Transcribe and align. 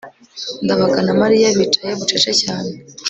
ndabaga 0.63 0.99
na 1.05 1.13
mariya 1.21 1.47
bicaye 1.57 1.91
bucece 1.99 2.31
cyane 2.41 2.71